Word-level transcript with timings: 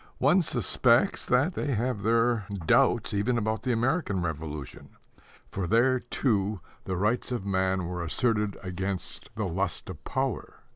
One 0.17 0.41
suspects 0.41 1.27
that 1.27 1.53
they 1.53 1.75
have 1.75 2.01
their 2.01 2.47
doubts 2.65 3.13
even 3.13 3.37
about 3.37 3.61
the 3.61 3.71
American 3.71 4.23
Revolution; 4.23 4.97
for 5.51 5.67
there, 5.67 5.99
too, 5.99 6.59
the 6.85 6.97
rights 6.97 7.31
of 7.31 7.45
man 7.45 7.85
were 7.85 8.03
asserted 8.03 8.57
against 8.63 9.29
the 9.35 9.45
lust 9.47 9.89
of 9.91 10.03
power. 10.03 10.63